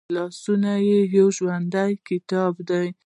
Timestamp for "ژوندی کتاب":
1.37-2.53